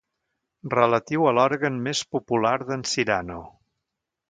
Relatiu 0.73 1.27
a 1.27 1.33
l'òrgan 1.39 1.77
més 1.89 2.03
popular 2.17 2.55
d'en 2.65 2.89
Cyrano. 2.95 3.41